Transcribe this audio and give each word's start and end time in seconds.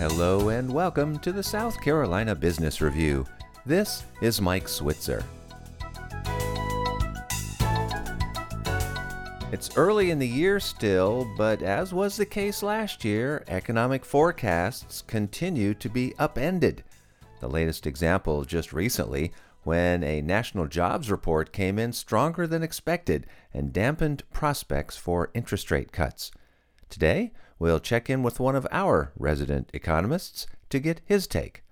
Hello 0.00 0.48
and 0.48 0.72
welcome 0.72 1.18
to 1.18 1.30
the 1.30 1.42
South 1.42 1.78
Carolina 1.78 2.34
Business 2.34 2.80
Review. 2.80 3.26
This 3.66 4.04
is 4.22 4.40
Mike 4.40 4.66
Switzer. 4.66 5.22
It's 9.52 9.76
early 9.76 10.10
in 10.10 10.18
the 10.18 10.26
year 10.26 10.58
still, 10.58 11.30
but 11.36 11.60
as 11.60 11.92
was 11.92 12.16
the 12.16 12.24
case 12.24 12.62
last 12.62 13.04
year, 13.04 13.44
economic 13.46 14.06
forecasts 14.06 15.02
continue 15.02 15.74
to 15.74 15.90
be 15.90 16.14
upended. 16.18 16.82
The 17.40 17.50
latest 17.50 17.86
example 17.86 18.46
just 18.46 18.72
recently 18.72 19.32
when 19.64 20.02
a 20.02 20.22
national 20.22 20.66
jobs 20.66 21.10
report 21.10 21.52
came 21.52 21.78
in 21.78 21.92
stronger 21.92 22.46
than 22.46 22.62
expected 22.62 23.26
and 23.52 23.70
dampened 23.70 24.22
prospects 24.32 24.96
for 24.96 25.30
interest 25.34 25.70
rate 25.70 25.92
cuts. 25.92 26.32
Today, 26.90 27.30
we'll 27.60 27.78
check 27.78 28.10
in 28.10 28.24
with 28.24 28.40
one 28.40 28.56
of 28.56 28.66
our 28.72 29.12
resident 29.16 29.70
economists 29.72 30.48
to 30.70 30.80
get 30.80 31.00
his 31.04 31.28
take. 31.28 31.62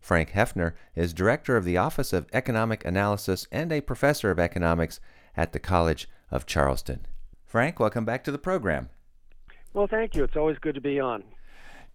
Frank 0.00 0.30
Hefner 0.30 0.74
is 0.94 1.12
director 1.12 1.56
of 1.56 1.64
the 1.64 1.76
Office 1.76 2.12
of 2.12 2.28
Economic 2.32 2.84
Analysis 2.84 3.48
and 3.50 3.72
a 3.72 3.80
professor 3.80 4.30
of 4.30 4.38
economics 4.38 5.00
at 5.36 5.52
the 5.52 5.58
College 5.58 6.08
of 6.30 6.46
Charleston. 6.46 7.06
Frank, 7.44 7.80
welcome 7.80 8.04
back 8.04 8.22
to 8.22 8.30
the 8.30 8.38
program. 8.38 8.88
Well, 9.74 9.88
thank 9.88 10.14
you. 10.14 10.22
It's 10.22 10.36
always 10.36 10.58
good 10.58 10.76
to 10.76 10.80
be 10.80 11.00
on. 11.00 11.24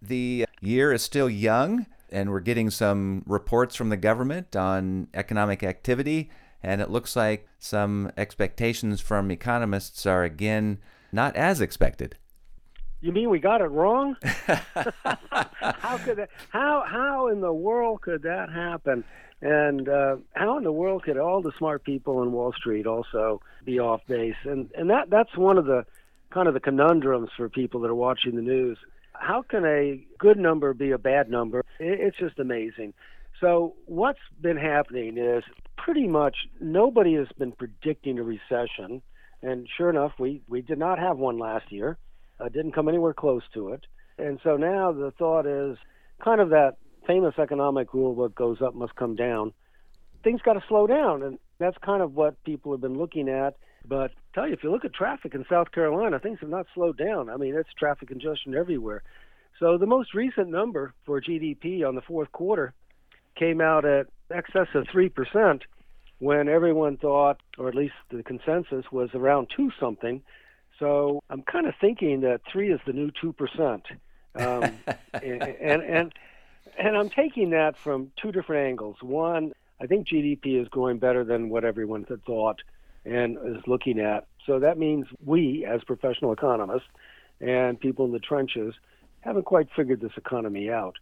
The 0.02 0.44
year 0.60 0.92
is 0.92 1.02
still 1.02 1.30
young, 1.30 1.86
and 2.12 2.30
we're 2.30 2.40
getting 2.40 2.68
some 2.68 3.22
reports 3.26 3.74
from 3.74 3.88
the 3.88 3.96
government 3.96 4.54
on 4.54 5.08
economic 5.14 5.62
activity, 5.62 6.30
and 6.62 6.82
it 6.82 6.90
looks 6.90 7.16
like 7.16 7.48
some 7.58 8.12
expectations 8.18 9.00
from 9.00 9.30
economists 9.30 10.04
are 10.04 10.22
again 10.22 10.78
not 11.12 11.34
as 11.34 11.62
expected. 11.62 12.16
You 13.04 13.12
mean 13.12 13.28
we 13.28 13.38
got 13.38 13.60
it 13.60 13.66
wrong? 13.66 14.16
how 14.22 15.98
could 16.06 16.16
that, 16.16 16.30
how 16.48 16.84
how 16.90 17.28
in 17.28 17.42
the 17.42 17.52
world 17.52 18.00
could 18.00 18.22
that 18.22 18.48
happen? 18.48 19.04
And 19.42 19.86
uh, 19.86 20.16
how 20.32 20.56
in 20.56 20.64
the 20.64 20.72
world 20.72 21.02
could 21.02 21.18
all 21.18 21.42
the 21.42 21.52
smart 21.58 21.84
people 21.84 22.22
in 22.22 22.32
Wall 22.32 22.54
Street 22.54 22.86
also 22.86 23.42
be 23.62 23.78
off 23.78 24.00
base? 24.08 24.36
And 24.44 24.70
and 24.74 24.88
that 24.88 25.10
that's 25.10 25.36
one 25.36 25.58
of 25.58 25.66
the 25.66 25.84
kind 26.30 26.48
of 26.48 26.54
the 26.54 26.60
conundrums 26.60 27.28
for 27.36 27.50
people 27.50 27.82
that 27.82 27.90
are 27.90 27.94
watching 27.94 28.36
the 28.36 28.40
news. 28.40 28.78
How 29.12 29.42
can 29.42 29.66
a 29.66 30.02
good 30.18 30.38
number 30.38 30.72
be 30.72 30.92
a 30.92 30.98
bad 30.98 31.28
number? 31.28 31.58
It, 31.78 32.00
it's 32.00 32.16
just 32.16 32.38
amazing. 32.38 32.94
So 33.38 33.74
what's 33.84 34.18
been 34.40 34.56
happening 34.56 35.18
is 35.18 35.44
pretty 35.76 36.08
much 36.08 36.36
nobody 36.58 37.16
has 37.16 37.28
been 37.36 37.52
predicting 37.52 38.18
a 38.18 38.22
recession, 38.22 39.02
and 39.42 39.68
sure 39.76 39.90
enough, 39.90 40.12
we 40.18 40.40
we 40.48 40.62
did 40.62 40.78
not 40.78 40.98
have 40.98 41.18
one 41.18 41.38
last 41.38 41.70
year 41.70 41.98
didn't 42.52 42.72
come 42.72 42.88
anywhere 42.88 43.14
close 43.14 43.42
to 43.54 43.70
it. 43.70 43.86
And 44.18 44.38
so 44.42 44.56
now 44.56 44.92
the 44.92 45.12
thought 45.12 45.46
is 45.46 45.76
kind 46.22 46.40
of 46.40 46.50
that 46.50 46.76
famous 47.06 47.34
economic 47.38 47.92
rule 47.94 48.14
what 48.14 48.34
goes 48.34 48.62
up 48.62 48.74
must 48.74 48.94
come 48.94 49.16
down. 49.16 49.52
Things 50.22 50.40
got 50.42 50.54
to 50.54 50.64
slow 50.68 50.86
down. 50.86 51.22
And 51.22 51.38
that's 51.58 51.76
kind 51.78 52.02
of 52.02 52.14
what 52.14 52.42
people 52.44 52.72
have 52.72 52.80
been 52.80 52.98
looking 52.98 53.28
at. 53.28 53.56
But 53.86 54.10
I 54.10 54.34
tell 54.34 54.46
you, 54.46 54.54
if 54.54 54.62
you 54.62 54.70
look 54.70 54.84
at 54.84 54.94
traffic 54.94 55.34
in 55.34 55.44
South 55.48 55.70
Carolina, 55.72 56.18
things 56.18 56.38
have 56.40 56.48
not 56.48 56.66
slowed 56.74 56.96
down. 56.96 57.28
I 57.28 57.36
mean, 57.36 57.54
it's 57.54 57.68
traffic 57.78 58.08
congestion 58.08 58.54
everywhere. 58.54 59.02
So 59.60 59.78
the 59.78 59.86
most 59.86 60.14
recent 60.14 60.48
number 60.48 60.94
for 61.04 61.20
GDP 61.20 61.86
on 61.86 61.94
the 61.94 62.00
fourth 62.00 62.32
quarter 62.32 62.72
came 63.36 63.60
out 63.60 63.84
at 63.84 64.06
excess 64.30 64.68
of 64.74 64.84
3% 64.86 65.60
when 66.18 66.48
everyone 66.48 66.96
thought, 66.96 67.40
or 67.58 67.68
at 67.68 67.74
least 67.74 67.94
the 68.10 68.22
consensus 68.22 68.84
was 68.90 69.10
around 69.14 69.48
2 69.56 69.70
something. 69.78 70.22
So 70.78 71.22
I'm 71.30 71.42
kind 71.42 71.66
of 71.66 71.74
thinking 71.80 72.20
that 72.22 72.40
three 72.50 72.72
is 72.72 72.80
the 72.86 72.92
new 72.92 73.10
two 73.20 73.32
percent, 73.32 73.84
um, 74.34 74.78
and, 75.14 75.42
and 75.42 75.82
and 75.82 76.12
and 76.78 76.96
I'm 76.96 77.10
taking 77.10 77.50
that 77.50 77.76
from 77.76 78.10
two 78.20 78.32
different 78.32 78.66
angles. 78.66 78.96
One, 79.00 79.52
I 79.80 79.86
think 79.86 80.08
GDP 80.08 80.60
is 80.60 80.68
growing 80.68 80.98
better 80.98 81.24
than 81.24 81.48
what 81.48 81.64
everyone 81.64 82.04
had 82.08 82.24
thought 82.24 82.60
and 83.04 83.36
is 83.44 83.62
looking 83.66 84.00
at. 84.00 84.26
So 84.46 84.58
that 84.58 84.78
means 84.78 85.06
we, 85.24 85.64
as 85.64 85.84
professional 85.84 86.32
economists 86.32 86.88
and 87.40 87.78
people 87.78 88.04
in 88.06 88.12
the 88.12 88.18
trenches, 88.18 88.74
haven't 89.20 89.44
quite 89.44 89.68
figured 89.74 90.00
this 90.00 90.12
economy 90.16 90.70
out. 90.70 90.96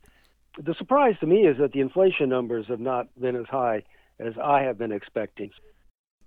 The 0.62 0.74
surprise 0.74 1.14
to 1.20 1.26
me 1.26 1.46
is 1.46 1.58
that 1.58 1.72
the 1.72 1.80
inflation 1.80 2.28
numbers 2.28 2.66
have 2.68 2.80
not 2.80 3.08
been 3.20 3.36
as 3.36 3.46
high 3.46 3.84
as 4.18 4.34
I 4.42 4.62
have 4.62 4.78
been 4.78 4.92
expecting. 4.92 5.50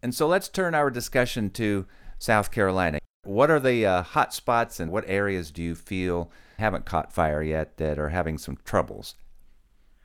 And 0.02 0.14
so 0.14 0.28
let's 0.28 0.50
turn 0.50 0.76
our 0.76 0.90
discussion 0.90 1.50
to 1.52 1.86
South 2.20 2.52
Carolina. 2.52 3.00
What 3.26 3.50
are 3.50 3.60
the 3.60 3.86
uh, 3.86 4.04
hot 4.04 4.34
spots 4.34 4.80
and 4.80 4.92
what 4.92 5.04
areas 5.08 5.52
do 5.52 5.64
you 5.64 5.74
feel 5.76 6.30
haven't 6.60 6.86
caught 6.86 7.12
fire 7.12 7.42
yet 7.42 7.78
that 7.78 7.98
are 7.98 8.10
having 8.10 8.38
some 8.38 8.58
troubles? 8.64 9.16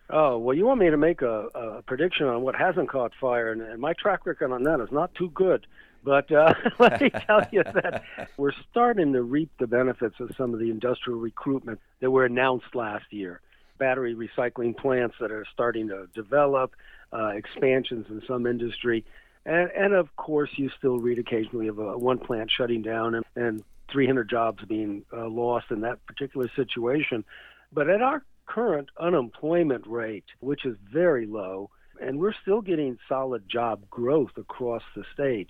Oh, 0.08 0.38
well, 0.38 0.56
you 0.56 0.64
want 0.64 0.80
me 0.80 0.90
to 0.90 0.96
make 0.96 1.22
a, 1.22 1.46
a 1.54 1.82
prediction 1.82 2.26
on 2.26 2.42
what 2.42 2.56
hasn't 2.56 2.88
caught 2.88 3.12
fire, 3.20 3.52
and, 3.52 3.62
and, 3.62 3.80
my 3.80 3.92
track 3.92 4.26
record 4.26 4.50
on 4.50 4.64
that 4.64 4.80
is 4.80 4.90
not 4.90 5.14
too 5.14 5.30
good. 5.30 5.66
But 6.02 6.32
uh, 6.32 6.54
let 6.78 7.00
me 7.00 7.10
tell 7.10 7.46
you 7.52 7.62
that 7.62 8.02
we're 8.36 8.52
starting 8.70 9.12
to 9.12 9.22
reap 9.22 9.50
the 9.60 9.66
benefits 9.66 10.16
of 10.18 10.34
some 10.36 10.52
of 10.52 10.58
the 10.58 10.70
industrial 10.70 11.20
recruitment 11.20 11.78
that 12.00 12.10
were 12.10 12.24
announced 12.24 12.74
last 12.74 13.04
year. 13.10 13.40
Battery 13.78 14.14
recycling 14.14 14.76
plants 14.76 15.14
that 15.20 15.30
are 15.30 15.44
starting 15.52 15.88
to 15.88 16.08
develop, 16.14 16.74
uh, 17.12 17.28
expansions 17.28 18.06
in 18.08 18.22
some 18.26 18.46
industry. 18.46 19.04
And, 19.46 19.70
and 19.70 19.94
of 19.94 20.14
course, 20.16 20.50
you 20.56 20.70
still 20.78 20.98
read 20.98 21.18
occasionally 21.18 21.68
of 21.68 21.78
a, 21.78 21.96
one 21.96 22.18
plant 22.18 22.50
shutting 22.50 22.82
down 22.82 23.14
and, 23.14 23.24
and 23.36 23.64
300 23.90 24.28
jobs 24.28 24.62
being 24.64 25.04
uh, 25.12 25.28
lost 25.28 25.66
in 25.70 25.80
that 25.80 26.04
particular 26.06 26.50
situation. 26.54 27.24
But 27.72 27.88
at 27.88 28.02
our 28.02 28.22
current 28.46 28.90
unemployment 28.98 29.86
rate, 29.86 30.24
which 30.40 30.64
is 30.64 30.76
very 30.92 31.26
low, 31.26 31.70
and 32.00 32.18
we're 32.18 32.34
still 32.42 32.60
getting 32.60 32.98
solid 33.08 33.48
job 33.48 33.88
growth 33.90 34.36
across 34.36 34.82
the 34.94 35.04
state, 35.12 35.48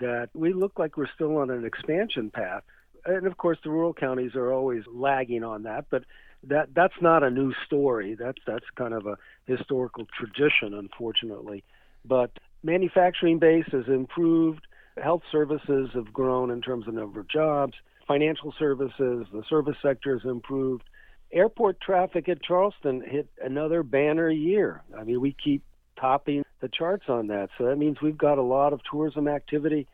that 0.00 0.30
we 0.34 0.52
look 0.52 0.78
like 0.78 0.96
we're 0.96 1.10
still 1.14 1.36
on 1.38 1.50
an 1.50 1.64
expansion 1.64 2.30
path. 2.30 2.62
And 3.04 3.26
of 3.26 3.36
course, 3.36 3.58
the 3.62 3.70
rural 3.70 3.94
counties 3.94 4.34
are 4.34 4.52
always 4.52 4.84
lagging 4.90 5.44
on 5.44 5.64
that, 5.64 5.86
but 5.90 6.04
that 6.44 6.74
that's 6.74 7.00
not 7.00 7.22
a 7.22 7.30
new 7.30 7.52
story. 7.66 8.14
That's 8.14 8.38
that's 8.46 8.64
kind 8.74 8.94
of 8.94 9.06
a 9.06 9.16
historical 9.46 10.06
tradition, 10.06 10.74
unfortunately. 10.74 11.62
But 12.04 12.30
manufacturing 12.62 13.38
base 13.38 13.66
has 13.72 13.86
improved. 13.88 14.66
Health 15.02 15.22
services 15.30 15.90
have 15.94 16.12
grown 16.12 16.50
in 16.50 16.60
terms 16.60 16.86
of 16.86 16.94
number 16.94 17.20
of 17.20 17.28
jobs. 17.28 17.74
Financial 18.06 18.52
services, 18.58 19.26
the 19.32 19.42
service 19.48 19.76
sector 19.82 20.18
has 20.18 20.28
improved. 20.28 20.84
Airport 21.32 21.80
traffic 21.80 22.28
at 22.28 22.42
Charleston 22.42 23.02
hit 23.06 23.28
another 23.42 23.82
banner 23.82 24.28
year. 24.28 24.82
I 24.98 25.04
mean, 25.04 25.20
we 25.20 25.34
keep 25.42 25.62
topping 25.98 26.44
the 26.60 26.68
charts 26.68 27.04
on 27.08 27.28
that. 27.28 27.48
So 27.56 27.64
that 27.64 27.76
means 27.76 28.02
we've 28.02 28.18
got 28.18 28.38
a 28.38 28.42
lot 28.42 28.72
of 28.72 28.80
tourism 28.90 29.28
activity. 29.28 29.86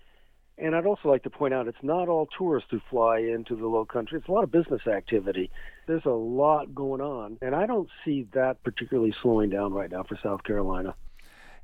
And 0.57 0.75
I'd 0.75 0.87
also 0.87 1.09
like 1.09 1.23
to 1.23 1.31
point 1.31 1.55
out 1.55 1.69
it's 1.69 1.79
not 1.83 2.09
all 2.09 2.27
tourists 2.37 2.71
who 2.73 2.81
fly 2.91 3.19
into 3.19 3.55
the 3.55 3.67
low 3.69 3.85
country. 3.85 4.19
It's 4.19 4.27
a 4.27 4.33
lot 4.33 4.43
of 4.43 4.51
business 4.51 4.87
activity. 4.89 5.51
There's 5.87 6.05
a 6.05 6.11
lot 6.11 6.75
going 6.75 7.01
on. 7.01 7.39
And 7.41 7.55
I 7.55 7.67
don't 7.67 7.89
see 8.05 8.27
that 8.33 8.65
particularly 8.65 9.15
slowing 9.23 9.51
down 9.51 9.73
right 9.73 9.91
now 9.91 10.03
for 10.03 10.19
South 10.21 10.43
Carolina. 10.43 10.97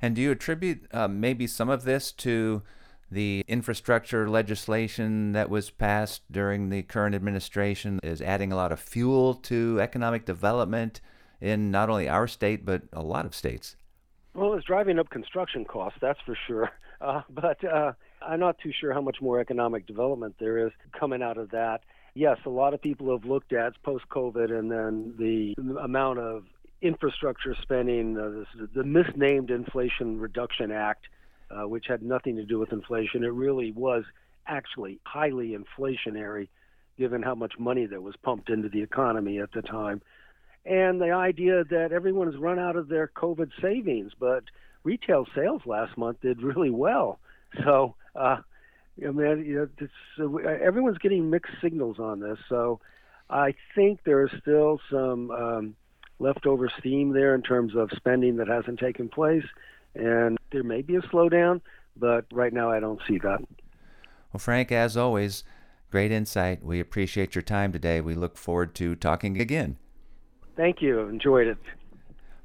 And 0.01 0.15
do 0.15 0.21
you 0.21 0.31
attribute 0.31 0.87
uh, 0.91 1.07
maybe 1.07 1.47
some 1.47 1.69
of 1.69 1.83
this 1.83 2.11
to 2.13 2.63
the 3.11 3.43
infrastructure 3.47 4.29
legislation 4.29 5.31
that 5.33 5.49
was 5.49 5.69
passed 5.69 6.21
during 6.31 6.69
the 6.69 6.83
current 6.83 7.15
administration 7.15 7.99
is 8.03 8.21
adding 8.21 8.51
a 8.51 8.55
lot 8.55 8.71
of 8.71 8.79
fuel 8.79 9.33
to 9.33 9.79
economic 9.79 10.25
development 10.25 11.01
in 11.39 11.69
not 11.71 11.89
only 11.89 12.09
our 12.09 12.27
state 12.27 12.65
but 12.65 12.83
a 12.91 13.01
lot 13.01 13.25
of 13.25 13.35
states? 13.35 13.75
Well, 14.33 14.53
it's 14.53 14.65
driving 14.65 14.99
up 14.99 15.09
construction 15.09 15.63
costs, 15.65 15.99
that's 16.01 16.19
for 16.25 16.37
sure. 16.47 16.71
Uh, 17.01 17.21
but 17.29 17.61
uh, 17.65 17.91
I'm 18.21 18.39
not 18.39 18.57
too 18.57 18.71
sure 18.79 18.93
how 18.93 19.01
much 19.01 19.17
more 19.21 19.41
economic 19.41 19.85
development 19.85 20.33
there 20.39 20.65
is 20.65 20.71
coming 20.97 21.21
out 21.21 21.37
of 21.37 21.51
that. 21.51 21.81
Yes, 22.13 22.37
a 22.45 22.49
lot 22.49 22.73
of 22.73 22.81
people 22.81 23.11
have 23.11 23.29
looked 23.29 23.51
at 23.51 23.73
post 23.83 24.05
COVID 24.09 24.49
and 24.49 24.71
then 24.71 25.13
the 25.19 25.55
amount 25.83 26.19
of 26.19 26.45
infrastructure 26.85 27.55
spending, 27.61 28.17
uh, 28.17 28.29
this, 28.29 28.69
the 28.73 28.83
misnamed 28.83 29.49
Inflation 29.49 30.19
Reduction 30.19 30.71
Act, 30.71 31.05
uh, 31.49 31.67
which 31.67 31.85
had 31.87 32.01
nothing 32.01 32.35
to 32.37 32.43
do 32.43 32.59
with 32.59 32.71
inflation. 32.71 33.23
It 33.23 33.33
really 33.33 33.71
was 33.71 34.03
actually 34.47 34.99
highly 35.03 35.55
inflationary, 35.57 36.47
given 36.97 37.21
how 37.21 37.35
much 37.35 37.53
money 37.59 37.85
that 37.85 38.01
was 38.01 38.15
pumped 38.23 38.49
into 38.49 38.69
the 38.69 38.81
economy 38.81 39.39
at 39.39 39.51
the 39.51 39.61
time. 39.61 40.01
And 40.65 40.99
the 40.99 41.11
idea 41.11 41.63
that 41.63 41.91
everyone 41.91 42.31
has 42.31 42.39
run 42.39 42.57
out 42.57 42.75
of 42.75 42.87
their 42.87 43.07
COVID 43.15 43.51
savings, 43.61 44.13
but 44.19 44.43
retail 44.83 45.25
sales 45.35 45.61
last 45.65 45.97
month 45.97 46.21
did 46.21 46.41
really 46.41 46.71
well. 46.71 47.19
So, 47.63 47.95
uh, 48.15 48.37
I 49.05 49.11
mean, 49.11 49.45
you 49.45 49.69
know, 50.17 50.39
uh, 50.43 50.47
everyone's 50.47 50.97
getting 50.97 51.29
mixed 51.29 51.53
signals 51.61 51.99
on 51.99 52.19
this. 52.19 52.39
So, 52.49 52.79
I 53.29 53.55
think 53.75 54.01
there 54.03 54.23
is 54.23 54.31
still 54.41 54.79
some 54.89 55.31
um, 55.31 55.75
leftover 56.19 56.69
steam 56.79 57.11
there 57.11 57.35
in 57.35 57.41
terms 57.41 57.75
of 57.75 57.89
spending 57.95 58.37
that 58.37 58.47
hasn't 58.47 58.79
taken 58.79 59.09
place. 59.09 59.45
And 59.95 60.37
there 60.51 60.63
may 60.63 60.81
be 60.81 60.95
a 60.95 61.01
slowdown, 61.01 61.61
but 61.95 62.25
right 62.31 62.53
now 62.53 62.71
I 62.71 62.79
don't 62.79 63.01
see 63.07 63.17
that. 63.19 63.39
Well, 64.33 64.39
Frank, 64.39 64.71
as 64.71 64.97
always, 64.97 65.43
great 65.91 66.11
insight. 66.11 66.63
We 66.63 66.79
appreciate 66.79 67.35
your 67.35 67.41
time 67.41 67.71
today. 67.71 68.01
We 68.01 68.15
look 68.15 68.37
forward 68.37 68.75
to 68.75 68.95
talking 68.95 69.39
again. 69.39 69.77
Thank 70.57 70.81
you. 70.81 71.01
Enjoyed 71.01 71.47
it. 71.47 71.57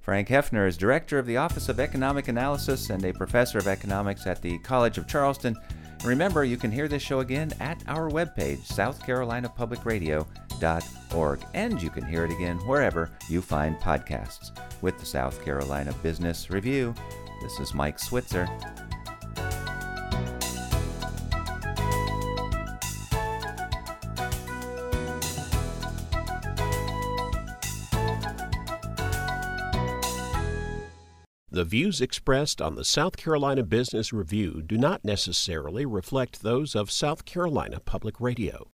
Frank 0.00 0.28
Hefner 0.28 0.66
is 0.66 0.76
director 0.76 1.18
of 1.18 1.26
the 1.26 1.36
Office 1.36 1.68
of 1.68 1.78
Economic 1.78 2.28
Analysis 2.28 2.90
and 2.90 3.04
a 3.04 3.12
professor 3.12 3.58
of 3.58 3.68
economics 3.68 4.26
at 4.26 4.40
the 4.40 4.58
College 4.60 4.98
of 4.98 5.06
Charleston. 5.06 5.56
Remember, 6.04 6.44
you 6.44 6.56
can 6.56 6.72
hear 6.72 6.88
this 6.88 7.02
show 7.02 7.20
again 7.20 7.52
at 7.60 7.82
our 7.86 8.08
webpage, 8.08 8.64
southcarolinapublicradio.org, 10.60 11.44
and 11.54 11.82
you 11.82 11.90
can 11.90 12.04
hear 12.04 12.24
it 12.24 12.32
again 12.32 12.58
wherever 12.58 13.10
you 13.28 13.40
find 13.42 13.76
podcasts. 13.76 14.50
With 14.82 14.98
the 14.98 15.06
South 15.06 15.42
Carolina 15.44 15.92
Business 16.02 16.50
Review, 16.50 16.94
this 17.42 17.58
is 17.58 17.74
Mike 17.74 17.98
Switzer. 17.98 18.48
The 31.52 31.64
views 31.64 32.00
expressed 32.00 32.62
on 32.62 32.76
the 32.76 32.84
South 32.86 33.18
Carolina 33.18 33.62
Business 33.62 34.14
Review 34.14 34.62
do 34.64 34.78
not 34.78 35.04
necessarily 35.04 35.84
reflect 35.84 36.42
those 36.42 36.74
of 36.74 36.90
South 36.90 37.26
Carolina 37.26 37.80
Public 37.80 38.18
Radio. 38.18 38.68